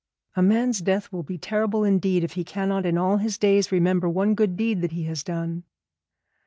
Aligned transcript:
A 0.35 0.41
man's 0.41 0.81
death 0.81 1.11
will 1.11 1.21
be 1.21 1.37
terrible 1.37 1.83
indeed 1.83 2.23
if 2.23 2.33
he 2.33 2.43
cannot 2.43 2.87
in 2.87 2.97
all 2.97 3.17
his 3.17 3.37
days 3.37 3.71
remember 3.71 4.09
one 4.09 4.33
good 4.33 4.57
deed 4.57 4.81
that 4.81 4.93
he 4.93 5.03
has 5.03 5.21
done. 5.23 5.61